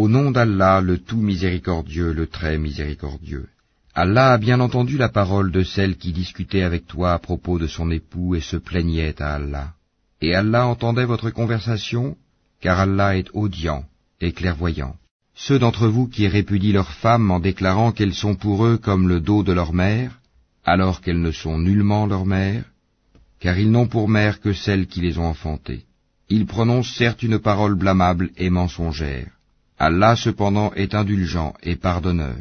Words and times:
Au 0.00 0.06
nom 0.06 0.30
d'Allah, 0.30 0.80
le 0.80 0.98
tout 0.98 1.22
miséricordieux, 1.30 2.12
le 2.12 2.28
très 2.28 2.56
miséricordieux. 2.56 3.48
Allah 3.96 4.34
a 4.34 4.38
bien 4.38 4.60
entendu 4.60 4.96
la 4.96 5.08
parole 5.08 5.50
de 5.50 5.64
celle 5.64 5.96
qui 5.96 6.12
discutait 6.12 6.62
avec 6.62 6.86
toi 6.86 7.14
à 7.14 7.18
propos 7.18 7.58
de 7.58 7.66
son 7.66 7.90
époux 7.90 8.36
et 8.36 8.40
se 8.40 8.56
plaignait 8.56 9.20
à 9.20 9.34
Allah. 9.34 9.72
Et 10.20 10.36
Allah 10.36 10.68
entendait 10.68 11.04
votre 11.04 11.30
conversation, 11.30 12.16
car 12.60 12.78
Allah 12.78 13.16
est 13.16 13.28
audient 13.32 13.82
et 14.20 14.30
clairvoyant. 14.30 14.94
Ceux 15.34 15.58
d'entre 15.58 15.88
vous 15.88 16.06
qui 16.06 16.28
répudient 16.28 16.74
leurs 16.74 16.92
femmes 16.92 17.32
en 17.32 17.40
déclarant 17.40 17.90
qu'elles 17.90 18.20
sont 18.24 18.36
pour 18.36 18.64
eux 18.66 18.78
comme 18.78 19.08
le 19.08 19.18
dos 19.18 19.42
de 19.42 19.52
leur 19.52 19.72
mère, 19.72 20.20
alors 20.64 21.00
qu'elles 21.00 21.20
ne 21.28 21.32
sont 21.32 21.58
nullement 21.58 22.06
leur 22.06 22.24
mère, 22.24 22.62
car 23.40 23.58
ils 23.58 23.72
n'ont 23.72 23.88
pour 23.88 24.08
mère 24.08 24.40
que 24.40 24.52
celles 24.52 24.86
qui 24.86 25.00
les 25.00 25.18
ont 25.18 25.26
enfantées. 25.26 25.86
Ils 26.28 26.46
prononcent 26.46 26.94
certes 26.94 27.24
une 27.24 27.40
parole 27.40 27.74
blâmable 27.74 28.30
et 28.36 28.48
mensongère. 28.48 29.32
Allah 29.78 30.16
cependant 30.16 30.72
est 30.74 30.94
indulgent 30.94 31.54
et 31.62 31.76
pardonneur. 31.76 32.36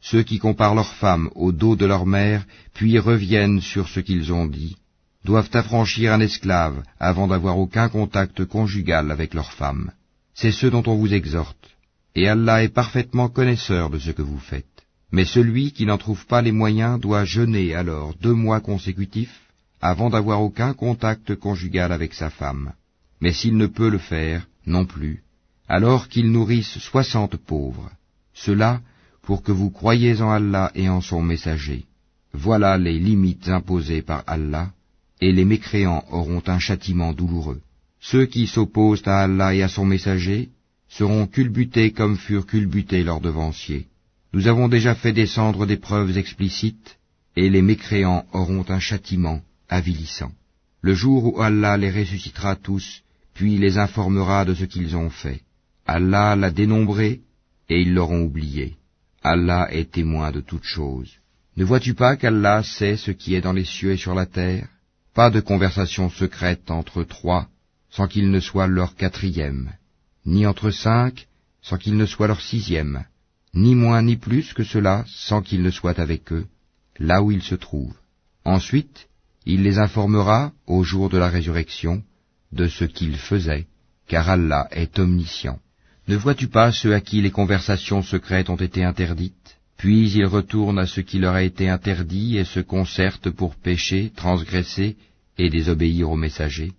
Ceux 0.00 0.22
qui 0.22 0.38
comparent 0.38 0.74
leurs 0.74 0.94
femmes 0.94 1.30
au 1.34 1.52
dos 1.52 1.76
de 1.76 1.86
leur 1.86 2.06
mère, 2.06 2.44
puis 2.74 2.98
reviennent 2.98 3.60
sur 3.60 3.88
ce 3.88 4.00
qu'ils 4.00 4.32
ont 4.32 4.46
dit, 4.46 4.76
doivent 5.24 5.50
affranchir 5.52 6.12
un 6.12 6.20
esclave 6.20 6.82
avant 6.98 7.28
d'avoir 7.28 7.58
aucun 7.58 7.88
contact 7.88 8.44
conjugal 8.44 9.10
avec 9.10 9.34
leur 9.34 9.52
femme. 9.52 9.92
C'est 10.34 10.52
ce 10.52 10.66
dont 10.66 10.82
on 10.86 10.96
vous 10.96 11.12
exhorte. 11.12 11.68
Et 12.14 12.28
Allah 12.28 12.64
est 12.64 12.74
parfaitement 12.74 13.28
connaisseur 13.28 13.90
de 13.90 13.98
ce 13.98 14.10
que 14.10 14.22
vous 14.22 14.38
faites. 14.38 14.66
Mais 15.12 15.24
celui 15.24 15.72
qui 15.72 15.86
n'en 15.86 15.98
trouve 15.98 16.24
pas 16.26 16.42
les 16.42 16.52
moyens 16.52 16.98
doit 16.98 17.24
jeûner 17.24 17.74
alors 17.74 18.14
deux 18.20 18.34
mois 18.34 18.60
consécutifs 18.60 19.40
avant 19.80 20.10
d'avoir 20.10 20.42
aucun 20.42 20.72
contact 20.72 21.34
conjugal 21.36 21.92
avec 21.92 22.14
sa 22.14 22.30
femme. 22.30 22.72
Mais 23.20 23.32
s'il 23.32 23.56
ne 23.56 23.66
peut 23.66 23.90
le 23.90 23.98
faire, 23.98 24.46
non 24.66 24.86
plus, 24.86 25.22
alors 25.70 26.08
qu'il 26.08 26.32
nourrisse 26.32 26.78
soixante 26.78 27.36
pauvres. 27.36 27.90
Cela 28.34 28.80
pour 29.22 29.44
que 29.44 29.52
vous 29.52 29.70
croyiez 29.70 30.20
en 30.20 30.30
Allah 30.30 30.72
et 30.74 30.88
en 30.88 31.00
son 31.00 31.22
messager. 31.22 31.84
Voilà 32.32 32.76
les 32.76 32.98
limites 32.98 33.48
imposées 33.48 34.02
par 34.02 34.24
Allah, 34.26 34.72
et 35.20 35.30
les 35.30 35.44
mécréants 35.44 36.04
auront 36.10 36.42
un 36.48 36.58
châtiment 36.58 37.12
douloureux. 37.12 37.60
Ceux 38.00 38.26
qui 38.26 38.48
s'opposent 38.48 39.06
à 39.06 39.20
Allah 39.20 39.54
et 39.54 39.62
à 39.62 39.68
son 39.68 39.84
messager 39.84 40.48
seront 40.88 41.28
culbutés 41.28 41.92
comme 41.92 42.16
furent 42.16 42.46
culbutés 42.46 43.04
leurs 43.04 43.20
devanciers. 43.20 43.86
Nous 44.32 44.48
avons 44.48 44.66
déjà 44.68 44.96
fait 44.96 45.12
descendre 45.12 45.66
des 45.66 45.76
preuves 45.76 46.18
explicites, 46.18 46.98
et 47.36 47.48
les 47.48 47.62
mécréants 47.62 48.24
auront 48.32 48.64
un 48.68 48.80
châtiment 48.80 49.40
avilissant. 49.68 50.32
Le 50.82 50.94
jour 50.94 51.20
où 51.26 51.40
Allah 51.40 51.76
les 51.76 51.92
ressuscitera 51.92 52.56
tous, 52.56 53.02
puis 53.34 53.56
les 53.56 53.78
informera 53.78 54.44
de 54.44 54.54
ce 54.54 54.64
qu'ils 54.64 54.96
ont 54.96 55.10
fait. 55.10 55.42
Allah 55.96 56.36
l'a 56.36 56.52
dénombré, 56.52 57.20
et 57.68 57.80
ils 57.82 57.94
l'auront 57.94 58.22
oublié. 58.22 58.76
Allah 59.24 59.66
est 59.72 59.90
témoin 59.90 60.30
de 60.30 60.40
toutes 60.40 60.70
choses. 60.76 61.14
Ne 61.56 61.64
vois-tu 61.64 61.94
pas 61.94 62.14
qu'Allah 62.16 62.62
sait 62.62 62.96
ce 62.96 63.10
qui 63.10 63.34
est 63.34 63.40
dans 63.40 63.52
les 63.52 63.64
cieux 63.64 63.92
et 63.94 63.96
sur 64.04 64.14
la 64.14 64.26
terre? 64.26 64.68
Pas 65.14 65.30
de 65.30 65.40
conversation 65.40 66.08
secrète 66.08 66.70
entre 66.70 67.02
trois 67.02 67.48
sans 67.90 68.06
qu'il 68.06 68.30
ne 68.30 68.38
soit 68.38 68.68
leur 68.68 68.94
quatrième, 68.94 69.72
ni 70.24 70.46
entre 70.46 70.70
cinq 70.70 71.26
sans 71.60 71.76
qu'il 71.76 71.96
ne 71.96 72.06
soit 72.06 72.28
leur 72.28 72.40
sixième, 72.40 73.04
ni 73.52 73.74
moins 73.74 74.02
ni 74.02 74.16
plus 74.16 74.52
que 74.52 74.62
cela 74.62 75.04
sans 75.08 75.42
qu'il 75.42 75.60
ne 75.60 75.72
soit 75.72 75.98
avec 75.98 76.32
eux, 76.32 76.46
là 77.00 77.20
où 77.20 77.32
ils 77.32 77.42
se 77.42 77.56
trouvent. 77.56 77.98
Ensuite, 78.44 79.08
il 79.44 79.64
les 79.64 79.80
informera, 79.80 80.52
au 80.68 80.84
jour 80.84 81.10
de 81.10 81.18
la 81.18 81.28
résurrection, 81.28 82.04
de 82.52 82.68
ce 82.68 82.84
qu'ils 82.84 83.18
faisaient, 83.18 83.66
car 84.06 84.30
Allah 84.30 84.68
est 84.70 85.00
omniscient. 85.00 85.58
Ne 86.10 86.16
vois-tu 86.16 86.48
pas 86.48 86.72
ceux 86.72 86.92
à 86.92 87.00
qui 87.00 87.20
les 87.20 87.30
conversations 87.30 88.02
secrètes 88.02 88.50
ont 88.50 88.56
été 88.56 88.82
interdites? 88.82 89.58
Puis 89.76 90.10
ils 90.10 90.26
retournent 90.26 90.80
à 90.80 90.86
ce 90.88 91.00
qui 91.00 91.20
leur 91.20 91.34
a 91.34 91.44
été 91.44 91.68
interdit 91.68 92.36
et 92.36 92.42
se 92.42 92.58
concertent 92.58 93.30
pour 93.30 93.54
pécher, 93.54 94.10
transgresser 94.16 94.96
et 95.38 95.50
désobéir 95.50 96.10
aux 96.10 96.16
messagers. 96.16 96.72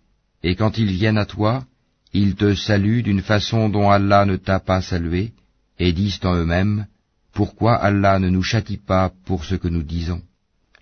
Et 0.43 0.55
quand 0.57 0.77
ils 0.77 0.91
viennent 0.91 1.17
à 1.17 1.25
toi, 1.25 1.63
ils 2.11 2.35
te 2.35 2.53
saluent 2.55 3.03
d'une 3.03 3.21
façon 3.21 3.69
dont 3.69 3.89
Allah 3.89 4.25
ne 4.25 4.35
t'a 4.35 4.59
pas 4.59 4.81
salué, 4.81 5.31
et 5.79 5.93
disent 5.93 6.19
en 6.23 6.35
eux-mêmes, 6.35 6.87
Pourquoi 7.31 7.75
Allah 7.75 8.19
ne 8.19 8.27
nous 8.27 8.43
châtie 8.43 8.81
pas 8.85 9.13
pour 9.23 9.45
ce 9.45 9.55
que 9.55 9.69
nous 9.69 9.83
disons? 9.83 10.21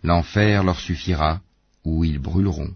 L'enfer 0.01 0.63
leur 0.63 0.79
suffira, 0.79 1.39
où 1.85 2.03
ils 2.03 2.17
brûleront. 2.17 2.73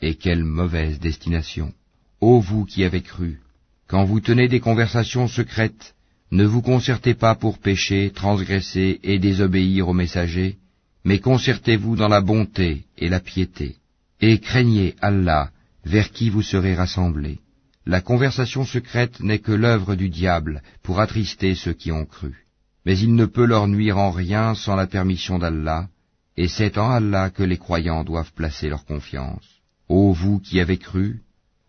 Et 0.00 0.14
quelle 0.14 0.44
mauvaise 0.44 1.00
destination. 1.00 1.72
Ô 2.20 2.38
vous 2.38 2.64
qui 2.64 2.84
avez 2.84 3.02
cru, 3.02 3.40
quand 3.88 4.04
vous 4.04 4.20
tenez 4.20 4.48
des 4.48 4.60
conversations 4.60 5.28
secrètes, 5.28 5.94
ne 6.32 6.44
vous 6.44 6.62
concertez 6.62 7.14
pas 7.14 7.34
pour 7.34 7.58
pécher, 7.58 8.10
transgresser 8.14 8.98
et 9.02 9.18
désobéir 9.18 9.88
aux 9.88 9.94
messagers, 9.94 10.56
mais 11.04 11.20
concertez-vous 11.20 11.94
dans 11.94 12.08
la 12.08 12.20
bonté 12.20 12.84
et 12.98 13.08
la 13.08 13.20
piété, 13.20 13.76
et 14.20 14.40
craignez 14.40 14.96
Allah, 15.00 15.50
vers 15.84 16.10
qui 16.10 16.30
vous 16.30 16.42
serez 16.42 16.74
rassemblés. 16.74 17.38
La 17.86 18.00
conversation 18.00 18.64
secrète 18.64 19.20
n'est 19.20 19.38
que 19.38 19.52
l'œuvre 19.52 19.94
du 19.94 20.08
diable 20.08 20.62
pour 20.82 20.98
attrister 20.98 21.54
ceux 21.54 21.72
qui 21.72 21.92
ont 21.92 22.04
cru. 22.04 22.46
Mais 22.84 22.98
il 22.98 23.14
ne 23.14 23.26
peut 23.26 23.44
leur 23.44 23.68
nuire 23.68 23.98
en 23.98 24.10
rien 24.10 24.56
sans 24.56 24.74
la 24.74 24.88
permission 24.88 25.38
d'Allah, 25.38 25.88
et 26.36 26.48
c'est 26.48 26.76
en 26.76 26.90
Allah 26.90 27.30
que 27.30 27.44
les 27.44 27.56
croyants 27.56 28.02
doivent 28.02 28.32
placer 28.32 28.68
leur 28.68 28.84
confiance. 28.84 29.46
Ô 29.88 30.12
vous 30.12 30.40
qui 30.40 30.58
avez 30.58 30.78
cru, 30.78 31.20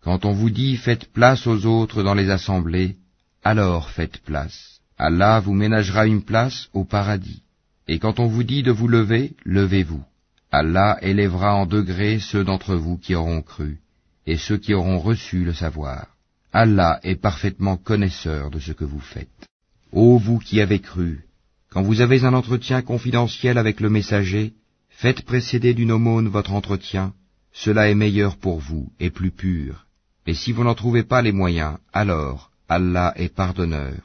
quand 0.02 0.24
on 0.24 0.32
vous 0.32 0.50
dit 0.50 0.76
faites 0.76 1.12
place 1.12 1.46
aux 1.46 1.66
autres 1.66 2.02
dans 2.02 2.14
les 2.14 2.30
assemblées, 2.30 2.96
alors 3.42 3.90
faites 3.90 4.18
place. 4.18 4.80
Allah 4.96 5.40
vous 5.40 5.54
ménagera 5.54 6.06
une 6.06 6.22
place 6.22 6.68
au 6.72 6.84
paradis. 6.84 7.42
Et 7.86 7.98
quand 7.98 8.20
on 8.20 8.26
vous 8.26 8.42
dit 8.42 8.62
de 8.62 8.70
vous 8.70 8.88
lever, 8.88 9.34
levez-vous. 9.44 10.02
Allah 10.50 10.98
élèvera 11.02 11.54
en 11.54 11.66
degrés 11.66 12.18
ceux 12.20 12.44
d'entre 12.44 12.74
vous 12.74 12.96
qui 12.96 13.14
auront 13.14 13.42
cru, 13.42 13.78
et 14.26 14.36
ceux 14.36 14.58
qui 14.58 14.74
auront 14.74 14.98
reçu 14.98 15.44
le 15.44 15.52
savoir. 15.52 16.06
Allah 16.52 17.00
est 17.02 17.16
parfaitement 17.16 17.76
connaisseur 17.76 18.50
de 18.50 18.58
ce 18.58 18.72
que 18.72 18.84
vous 18.84 19.00
faites. 19.00 19.46
Ô 19.92 20.18
vous 20.18 20.38
qui 20.38 20.60
avez 20.60 20.80
cru, 20.80 21.24
quand 21.70 21.82
vous 21.82 22.00
avez 22.00 22.24
un 22.24 22.34
entretien 22.34 22.82
confidentiel 22.82 23.58
avec 23.58 23.80
le 23.80 23.90
messager, 23.90 24.54
faites 24.88 25.22
précéder 25.22 25.74
d'une 25.74 25.92
aumône 25.92 26.28
votre 26.28 26.52
entretien, 26.52 27.12
cela 27.52 27.90
est 27.90 27.94
meilleur 27.94 28.36
pour 28.36 28.58
vous 28.58 28.90
et 29.00 29.10
plus 29.10 29.30
pur. 29.30 29.87
Et 30.28 30.34
si 30.34 30.52
vous 30.52 30.62
n'en 30.62 30.74
trouvez 30.74 31.04
pas 31.04 31.22
les 31.22 31.32
moyens, 31.32 31.78
alors 31.90 32.50
Allah 32.68 33.14
est 33.16 33.34
pardonneur 33.34 33.96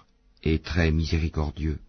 et 0.42 0.58
très 0.60 0.90
miséricordieux. 0.90 1.80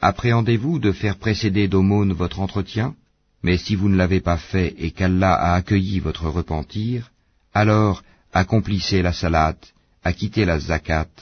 Appréhendez-vous 0.00 0.78
de 0.78 0.92
faire 0.92 1.18
précéder 1.18 1.68
d'aumône 1.68 2.14
votre 2.14 2.40
entretien? 2.40 2.94
Mais 3.42 3.58
si 3.58 3.74
vous 3.74 3.90
ne 3.90 3.96
l'avez 3.96 4.22
pas 4.22 4.38
fait 4.38 4.74
et 4.78 4.92
qu'Allah 4.92 5.34
a 5.34 5.52
accueilli 5.56 6.00
votre 6.00 6.26
repentir, 6.38 7.10
alors 7.52 8.02
accomplissez 8.32 9.02
la 9.02 9.12
salate, 9.12 9.74
acquittez 10.02 10.46
la 10.46 10.58
zakat, 10.58 11.12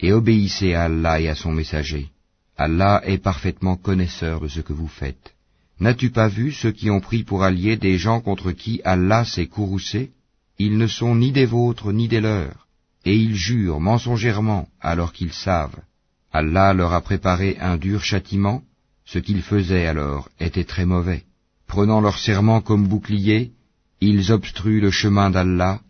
et 0.00 0.14
obéissez 0.14 0.72
à 0.72 0.84
Allah 0.84 1.20
et 1.20 1.28
à 1.28 1.34
son 1.34 1.52
messager. 1.52 2.08
Allah 2.56 3.02
est 3.04 3.18
parfaitement 3.18 3.76
connaisseur 3.76 4.40
de 4.40 4.48
ce 4.48 4.60
que 4.60 4.72
vous 4.72 4.88
faites. 4.88 5.34
N'as-tu 5.78 6.08
pas 6.08 6.28
vu 6.28 6.52
ceux 6.52 6.72
qui 6.72 6.88
ont 6.88 7.00
pris 7.00 7.22
pour 7.22 7.44
alliés 7.44 7.76
des 7.76 7.98
gens 7.98 8.22
contre 8.22 8.52
qui 8.52 8.80
Allah 8.82 9.26
s'est 9.26 9.48
courroucé? 9.48 10.13
Ils 10.58 10.78
ne 10.78 10.86
sont 10.86 11.16
ni 11.16 11.32
des 11.32 11.46
vôtres 11.46 11.92
ni 11.92 12.08
des 12.08 12.20
leurs, 12.20 12.66
et 13.04 13.16
ils 13.16 13.34
jurent 13.34 13.80
mensongèrement 13.80 14.68
alors 14.80 15.12
qu'ils 15.12 15.32
savent. 15.32 15.80
Allah 16.32 16.72
leur 16.74 16.92
a 16.92 17.00
préparé 17.00 17.56
un 17.60 17.76
dur 17.76 18.02
châtiment, 18.02 18.62
ce 19.04 19.18
qu'ils 19.18 19.42
faisaient 19.42 19.86
alors 19.86 20.28
était 20.40 20.64
très 20.64 20.86
mauvais. 20.86 21.24
Prenant 21.66 22.00
leur 22.00 22.18
serment 22.18 22.60
comme 22.60 22.86
bouclier, 22.86 23.52
ils 24.00 24.32
obstruent 24.32 24.80
le 24.80 24.90
chemin 24.90 25.30
d'Allah, 25.30 25.80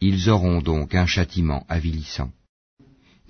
ils 0.00 0.28
auront 0.30 0.60
donc 0.60 0.94
un 0.94 1.06
châtiment 1.06 1.64
avilissant. 1.68 2.30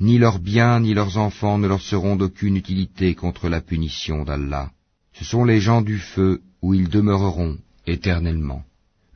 Ni 0.00 0.18
leurs 0.18 0.40
biens 0.40 0.80
ni 0.80 0.92
leurs 0.92 1.18
enfants 1.18 1.58
ne 1.58 1.68
leur 1.68 1.80
seront 1.80 2.16
d'aucune 2.16 2.56
utilité 2.56 3.14
contre 3.14 3.48
la 3.48 3.60
punition 3.60 4.24
d'Allah. 4.24 4.70
Ce 5.12 5.24
sont 5.24 5.44
les 5.44 5.60
gens 5.60 5.82
du 5.82 5.98
feu 5.98 6.42
où 6.62 6.74
ils 6.74 6.88
demeureront 6.88 7.56
éternellement. 7.86 8.64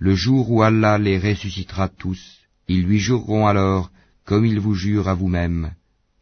Le 0.01 0.15
jour 0.15 0.51
où 0.51 0.63
Allah 0.63 0.97
les 0.99 1.19
ressuscitera 1.19 1.89
tous, 1.89 2.39
ils 2.69 2.85
lui 2.85 2.99
jureront 2.99 3.47
alors, 3.47 3.91
comme 4.25 4.47
ils 4.47 4.61
vous 4.61 4.75
jurent 4.75 5.09
à 5.09 5.15
vous-même, 5.15 5.73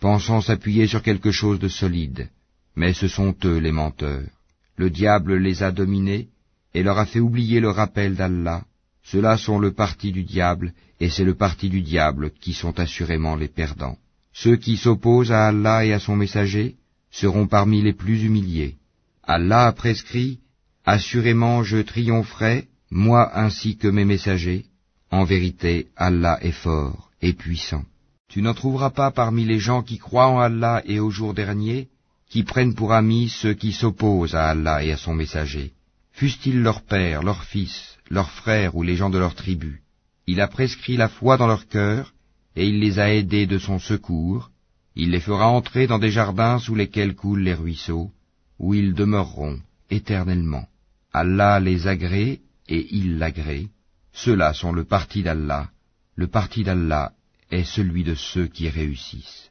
pensant 0.01 0.41
s'appuyer 0.41 0.87
sur 0.87 1.03
quelque 1.03 1.31
chose 1.31 1.59
de 1.59 1.69
solide. 1.69 2.31
Mais 2.75 2.95
ce 2.95 3.09
sont 3.09 3.35
eux 3.45 3.59
les 3.59 3.73
menteurs. 3.73 4.29
Le 4.77 4.89
diable 4.89 5.37
les 5.37 5.63
a 5.63 5.73
dominés 5.73 6.29
et 6.73 6.83
leur 6.83 6.99
a 6.99 7.07
fait 7.07 7.21
oublier 7.21 7.61
le 7.61 7.71
rappel 7.71 8.15
d'Allah. 8.15 8.65
Ceux-là 9.03 9.37
sont 9.37 9.59
le 9.59 9.73
parti 9.73 10.11
du 10.11 10.25
diable, 10.25 10.73
et 11.01 11.11
c'est 11.11 11.25
le 11.25 11.35
parti 11.35 11.69
du 11.69 11.83
diable 11.83 12.31
qui 12.41 12.55
sont 12.55 12.79
assurément 12.79 13.37
les 13.37 13.49
perdants. 13.49 13.99
Ceux 14.33 14.57
qui 14.57 14.77
s'opposent 14.77 15.33
à 15.33 15.49
Allah 15.49 15.85
et 15.85 15.93
à 15.93 15.99
son 15.99 16.17
messager 16.17 16.77
seront 17.11 17.47
parmi 17.47 17.83
les 17.83 17.95
plus 17.95 18.23
humiliés. 18.25 18.77
Allah 19.23 19.67
a 19.67 19.73
prescrit, 19.73 20.41
Assurément 20.85 21.63
je 21.63 21.79
triompherai 21.79 22.69
moi 22.91 23.37
ainsi 23.39 23.77
que 23.77 23.89
mes 23.89 24.05
messagers, 24.05 24.67
en 25.11 25.25
vérité 25.25 25.89
Allah 25.97 26.39
est 26.43 26.53
fort 26.53 27.11
et 27.23 27.33
puissant. 27.33 27.85
Tu 28.29 28.43
n'en 28.43 28.55
trouveras 28.55 28.91
pas 28.91 29.11
parmi 29.11 29.45
les 29.45 29.59
gens 29.59 29.83
qui 29.83 29.99
croient 29.99 30.29
en 30.29 30.39
Allah 30.39 30.83
et 30.85 31.01
au 31.01 31.11
jour 31.11 31.33
dernier, 31.35 31.89
qui 32.29 32.43
prennent 32.43 32.75
pour 32.75 32.93
amis 32.93 33.29
ceux 33.29 33.55
qui 33.55 33.73
s'opposent 33.73 34.35
à 34.35 34.49
Allah 34.49 34.85
et 34.85 34.93
à 34.93 34.97
son 34.97 35.15
messager, 35.15 35.73
fussent-ils 36.13 36.61
leurs 36.61 36.83
pères, 36.83 37.23
leurs 37.23 37.45
fils, 37.45 37.99
leurs 38.11 38.31
frères 38.31 38.75
ou 38.77 38.83
les 38.83 38.97
gens 38.97 39.11
de 39.11 39.19
leur 39.19 39.35
tribu. 39.35 39.83
Il 40.27 40.41
a 40.41 40.49
prescrit 40.49 40.97
la 40.97 41.09
foi 41.09 41.37
dans 41.37 41.47
leur 41.47 41.69
cœur, 41.69 42.13
et 42.57 42.67
il 42.67 42.81
les 42.81 42.99
a 42.99 43.13
aidés 43.13 43.47
de 43.47 43.59
son 43.59 43.79
secours, 43.79 44.51
il 44.97 45.11
les 45.11 45.21
fera 45.21 45.49
entrer 45.49 45.87
dans 45.87 45.99
des 45.99 46.11
jardins 46.11 46.59
sous 46.59 46.75
lesquels 46.75 47.15
coulent 47.15 47.43
les 47.43 47.55
ruisseaux, 47.55 48.11
où 48.59 48.75
ils 48.75 48.95
demeureront 48.95 49.61
éternellement. 49.91 50.67
Allah 51.13 51.61
les 51.61 51.87
agrée 51.87 52.41
et 52.69 52.87
il 52.95 53.19
l'agrée. 53.19 53.69
Ceux-là 54.13 54.55
sont 54.55 54.73
le 54.73 54.85
parti 54.85 55.23
d'Allah. 55.23 55.71
Le 56.15 56.27
parti 56.27 56.65
d'Allah 56.65 57.13
est 57.51 57.65
celui 57.65 58.05
de 58.05 58.15
ceux 58.15 58.47
qui 58.47 58.69
réussissent. 58.69 59.51